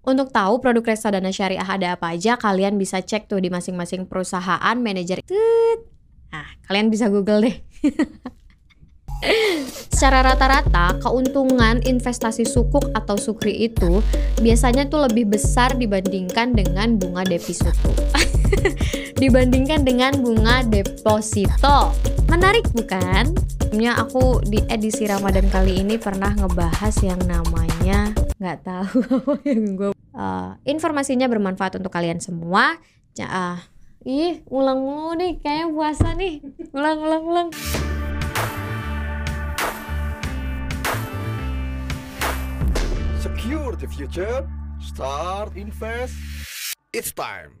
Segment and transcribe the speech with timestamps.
[0.00, 4.76] Untuk tahu produk reksadana syariah ada apa aja, kalian bisa cek tuh di masing-masing perusahaan
[4.80, 5.20] manajer.
[6.32, 7.56] Nah, kalian bisa Google deh.
[9.92, 14.00] Secara rata-rata, keuntungan investasi sukuk atau sukri itu
[14.40, 17.92] biasanya tuh lebih besar dibandingkan dengan bunga deposito.
[19.22, 21.92] dibandingkan dengan bunga deposito.
[22.32, 23.36] Menarik bukan?
[23.70, 29.92] Aku di edisi Ramadan kali ini pernah ngebahas yang namanya nggak tahu apa yang gue
[30.16, 32.80] uh, informasinya bermanfaat untuk kalian semua.
[33.12, 33.58] Ja, uh,
[34.08, 36.40] ih, ulang mulu nih kayak puasa nih.
[36.72, 37.48] Ulang ulang ulang.
[43.20, 44.48] Secure the future.
[44.80, 46.16] Start invest.
[46.96, 47.60] It's time.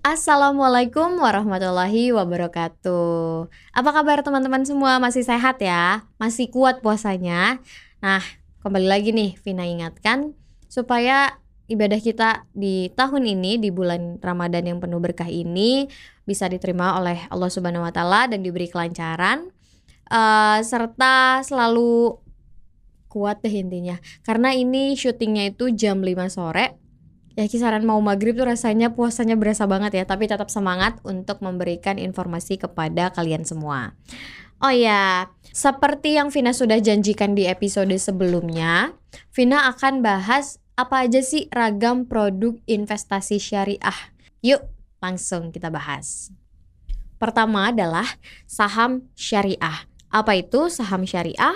[0.00, 3.52] Assalamualaikum warahmatullahi wabarakatuh.
[3.76, 4.96] Apa kabar teman-teman semua?
[4.96, 6.08] Masih sehat ya?
[6.16, 7.60] Masih kuat puasanya?
[8.00, 8.24] Nah,
[8.60, 10.36] kembali lagi nih Vina ingatkan
[10.68, 15.88] supaya ibadah kita di tahun ini di bulan Ramadan yang penuh berkah ini
[16.28, 19.48] bisa diterima oleh Allah Subhanahu wa taala dan diberi kelancaran
[20.12, 22.20] uh, serta selalu
[23.10, 23.98] kuat deh intinya.
[24.22, 26.78] Karena ini syutingnya itu jam 5 sore.
[27.34, 31.96] Ya kisaran mau maghrib tuh rasanya puasanya berasa banget ya tapi tetap semangat untuk memberikan
[31.96, 33.96] informasi kepada kalian semua
[34.60, 38.94] oh ya seperti yang Vina sudah janjikan di episode sebelumnya
[39.34, 44.16] Vina akan bahas apa aja sih ragam produk investasi syariah.
[44.40, 44.64] Yuk
[45.04, 46.32] langsung kita bahas.
[47.20, 48.08] Pertama adalah
[48.48, 49.84] saham syariah.
[50.08, 51.52] Apa itu saham syariah?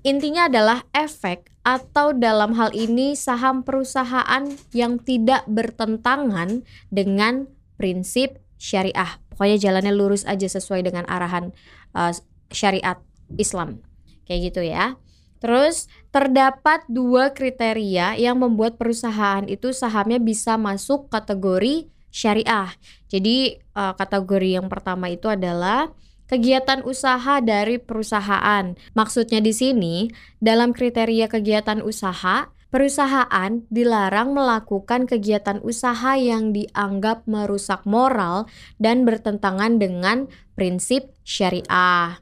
[0.00, 7.46] Intinya adalah efek atau dalam hal ini saham perusahaan yang tidak bertentangan dengan
[7.76, 9.20] prinsip syariah.
[9.28, 11.52] Pokoknya jalannya lurus aja sesuai dengan arahan
[11.96, 12.12] uh,
[12.52, 13.00] syariat
[13.36, 13.80] Islam.
[14.28, 14.96] Kayak gitu ya.
[15.42, 22.70] Terus terdapat dua kriteria yang membuat perusahaan itu sahamnya bisa masuk kategori syariah.
[23.10, 25.90] Jadi uh, kategori yang pertama itu adalah
[26.30, 28.72] kegiatan usaha dari perusahaan.
[28.94, 30.08] Maksudnya di sini,
[30.38, 38.48] dalam kriteria kegiatan usaha, perusahaan dilarang melakukan kegiatan usaha yang dianggap merusak moral
[38.80, 40.24] dan bertentangan dengan
[40.56, 42.16] prinsip syariah.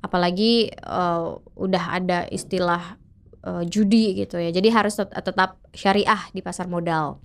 [0.00, 2.96] Apalagi uh, udah ada istilah
[3.44, 4.48] uh, judi gitu ya.
[4.48, 7.20] Jadi harus tetap syariah di pasar modal.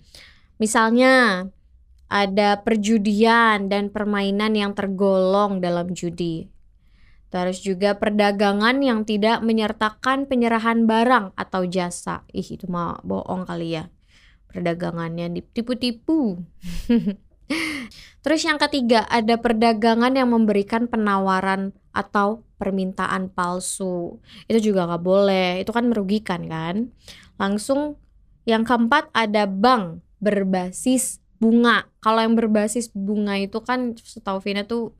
[0.59, 1.47] Misalnya
[2.11, 6.51] ada perjudian dan permainan yang tergolong dalam judi.
[7.27, 12.23] Terus juga perdagangan yang tidak menyertakan penyerahan barang atau jasa.
[12.31, 13.91] Ih, itu mah bohong kali ya.
[14.47, 16.39] Perdagangannya ditipu-tipu.
[18.23, 24.19] Terus yang ketiga, ada perdagangan yang memberikan penawaran atau permintaan palsu.
[24.47, 26.91] Itu juga nggak boleh, itu kan merugikan kan.
[27.39, 27.99] Langsung
[28.47, 31.85] yang keempat ada bank berbasis bunga.
[32.01, 34.91] Kalau yang berbasis bunga itu kan setahu Vina tuh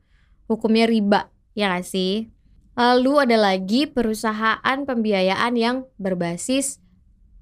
[0.46, 1.28] hukumnya riba,
[1.58, 2.30] ya gak sih?
[2.78, 6.78] Lalu ada lagi perusahaan pembiayaan yang berbasis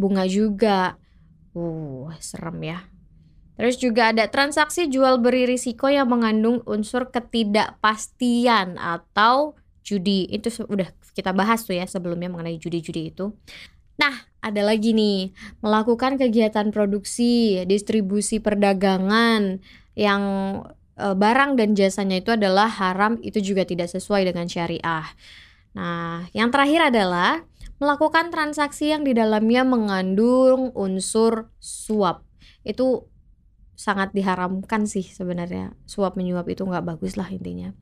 [0.00, 0.96] bunga juga.
[1.52, 2.88] Uh, serem ya.
[3.56, 10.28] Terus juga ada transaksi jual beri risiko yang mengandung unsur ketidakpastian atau judi.
[10.32, 13.32] Itu udah kita bahas tuh ya sebelumnya mengenai judi-judi itu.
[13.96, 15.32] Nah, ada lagi nih,
[15.64, 19.64] melakukan kegiatan produksi, distribusi perdagangan
[19.96, 20.22] yang
[20.96, 25.06] barang dan jasanya itu adalah haram, itu juga tidak sesuai dengan syariah.
[25.76, 27.44] Nah, yang terakhir adalah
[27.76, 32.24] melakukan transaksi yang di dalamnya mengandung unsur suap.
[32.64, 33.12] Itu
[33.76, 35.76] sangat diharamkan sih sebenarnya.
[35.84, 37.76] Suap menyuap itu nggak bagus lah intinya.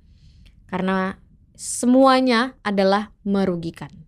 [0.67, 1.15] Karena
[1.55, 4.05] semuanya adalah merugikan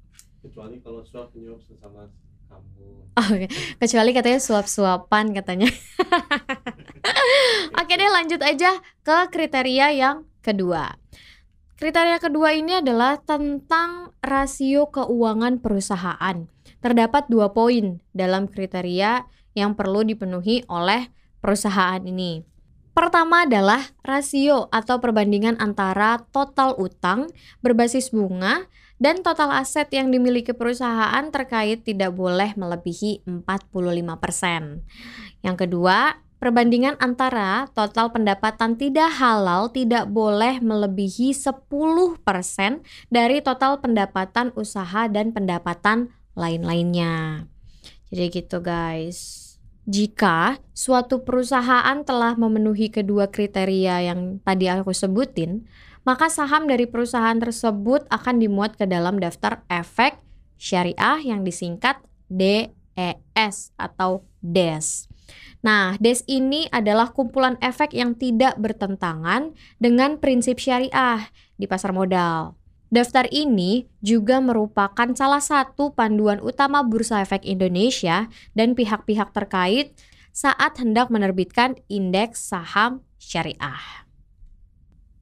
[0.46, 2.06] kecuali kalau suap menyuap sesama
[3.16, 3.48] oh, okay.
[3.80, 5.68] kecuali katanya suap-suapan katanya.
[7.80, 10.96] Oke deh lanjut aja ke kriteria yang kedua.
[11.76, 16.48] Kriteria kedua ini adalah tentang rasio keuangan perusahaan.
[16.80, 21.12] Terdapat dua poin dalam kriteria yang perlu dipenuhi oleh
[21.44, 22.55] perusahaan ini
[22.96, 27.28] Pertama adalah rasio atau perbandingan antara total utang
[27.60, 28.64] berbasis bunga
[28.96, 34.80] dan total aset yang dimiliki perusahaan terkait tidak boleh melebihi 45%.
[35.44, 42.16] Yang kedua, perbandingan antara total pendapatan tidak halal tidak boleh melebihi 10%
[43.12, 47.44] dari total pendapatan usaha dan pendapatan lain-lainnya.
[48.08, 49.45] Jadi gitu guys.
[49.86, 55.62] Jika suatu perusahaan telah memenuhi kedua kriteria yang tadi aku sebutin,
[56.02, 60.18] maka saham dari perusahaan tersebut akan dimuat ke dalam daftar efek
[60.58, 63.74] syariah yang disingkat DES.
[63.78, 65.06] Atau DES.
[65.62, 72.58] Nah, DES ini adalah kumpulan efek yang tidak bertentangan dengan prinsip syariah di pasar modal.
[72.86, 79.90] Daftar ini juga merupakan salah satu panduan utama Bursa Efek Indonesia dan pihak-pihak terkait
[80.30, 84.06] saat hendak menerbitkan indeks saham syariah.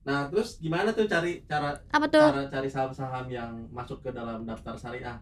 [0.04, 2.20] Nah, terus gimana tuh cari cara Apa tuh?
[2.28, 5.16] cara cari saham-saham yang masuk ke dalam daftar syariah?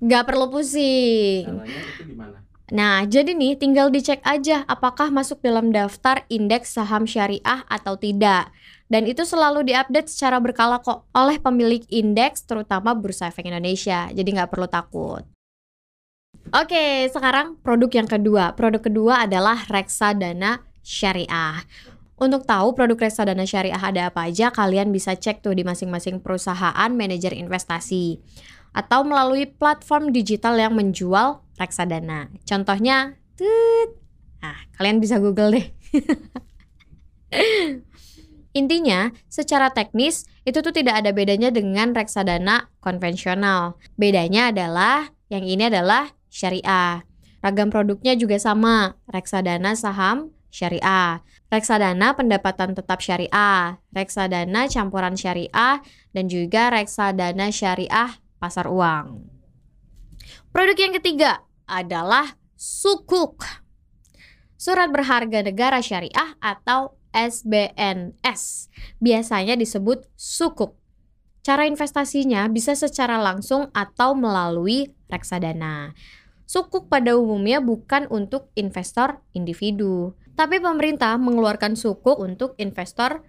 [0.00, 1.44] Gak perlu pusing.
[1.44, 2.47] Caranya itu gimana?
[2.68, 8.52] Nah, jadi nih tinggal dicek aja apakah masuk dalam daftar indeks saham syariah atau tidak.
[8.92, 14.12] Dan itu selalu diupdate secara berkala kok oleh pemilik indeks terutama Bursa Efek Indonesia.
[14.12, 15.24] Jadi nggak perlu takut.
[16.52, 18.52] Oke, sekarang produk yang kedua.
[18.56, 21.64] Produk kedua adalah reksadana syariah.
[22.20, 26.90] Untuk tahu produk reksadana syariah ada apa aja, kalian bisa cek tuh di masing-masing perusahaan
[26.92, 28.20] manajer investasi
[28.76, 32.30] atau melalui platform digital yang menjual reksadana.
[32.46, 33.98] Contohnya, tut.
[34.38, 35.66] Nah, kalian bisa Google deh.
[38.58, 43.76] Intinya, secara teknis itu tuh tidak ada bedanya dengan reksadana konvensional.
[44.00, 47.04] Bedanya adalah yang ini adalah syariah.
[47.38, 51.20] Ragam produknya juga sama, reksadana saham syariah,
[51.52, 55.84] reksadana pendapatan tetap syariah, reksadana campuran syariah,
[56.16, 59.28] dan juga reksadana syariah pasar uang.
[60.50, 63.44] Produk yang ketiga adalah sukuk.
[64.58, 68.42] Surat berharga negara syariah atau SBNS.
[68.98, 70.74] Biasanya disebut sukuk.
[71.46, 75.94] Cara investasinya bisa secara langsung atau melalui reksadana.
[76.48, 83.20] Sukuk pada umumnya bukan untuk investor individu, tapi pemerintah mengeluarkan sukuk untuk investor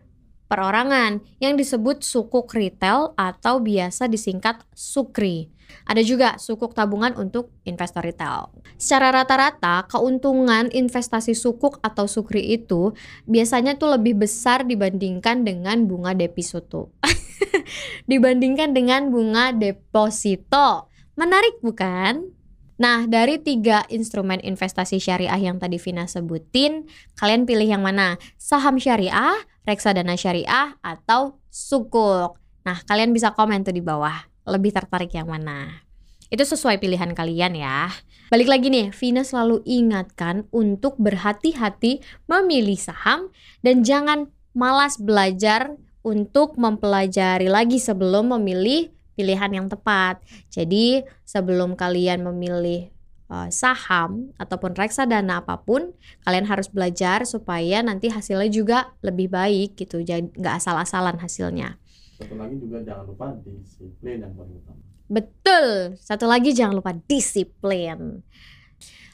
[0.50, 5.54] perorangan yang disebut sukuk retail atau biasa disingkat sukri.
[5.86, 8.50] Ada juga sukuk tabungan untuk investor retail.
[8.82, 12.98] Secara rata-rata, keuntungan investasi sukuk atau sukri itu
[13.30, 16.90] biasanya tuh lebih besar dibandingkan dengan bunga deposito.
[18.10, 20.90] dibandingkan dengan bunga deposito.
[21.14, 22.34] Menarik bukan?
[22.80, 26.88] Nah, dari tiga instrumen investasi syariah yang tadi Vina sebutin,
[27.20, 28.16] kalian pilih yang mana?
[28.40, 29.36] Saham syariah,
[29.70, 32.42] reksadana syariah, atau sukuk?
[32.66, 34.26] Nah, kalian bisa komen tuh di bawah.
[34.50, 35.86] Lebih tertarik yang mana?
[36.30, 37.90] Itu sesuai pilihan kalian ya.
[38.30, 43.34] Balik lagi nih, Vina selalu ingatkan untuk berhati-hati memilih saham
[43.66, 45.74] dan jangan malas belajar
[46.06, 50.22] untuk mempelajari lagi sebelum memilih pilihan yang tepat.
[50.54, 52.94] Jadi, sebelum kalian memilih
[53.54, 55.94] saham ataupun reksadana apa pun,
[56.26, 60.02] kalian harus belajar supaya nanti hasilnya juga lebih baik gitu.
[60.02, 61.78] Jadi nggak asal-asalan hasilnya.
[62.18, 64.82] Satu lagi juga jangan lupa disiplin yang paling utama.
[65.10, 65.98] Betul.
[65.98, 68.22] Satu lagi jangan lupa disiplin.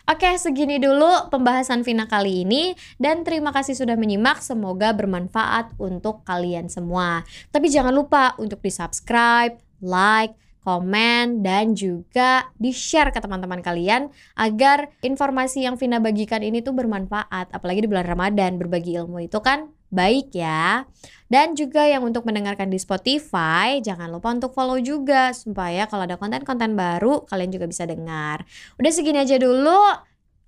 [0.05, 4.37] Oke, segini dulu pembahasan Vina kali ini dan terima kasih sudah menyimak.
[4.37, 7.25] Semoga bermanfaat untuk kalian semua.
[7.49, 15.69] Tapi jangan lupa untuk di-subscribe, like, komen, dan juga di-share ke teman-teman kalian agar informasi
[15.69, 17.53] yang Vina bagikan ini tuh bermanfaat.
[17.53, 20.89] Apalagi di bulan Ramadan, berbagi ilmu itu kan baik ya.
[21.29, 26.17] Dan juga yang untuk mendengarkan di Spotify, jangan lupa untuk follow juga supaya kalau ada
[26.17, 28.43] konten-konten baru kalian juga bisa dengar.
[28.81, 29.79] Udah segini aja dulu.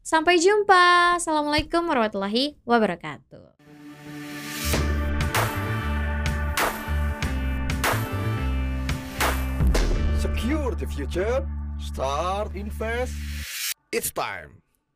[0.02, 1.20] Sampai jumpa.
[1.20, 3.57] Assalamualaikum warahmatullahi wabarakatuh.
[10.48, 11.46] Secure the future.
[11.78, 13.12] Start invest.
[13.92, 14.62] It's time.